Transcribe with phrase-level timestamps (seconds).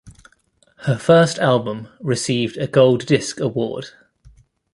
[0.87, 3.89] Her first album received a Gold Disc Award.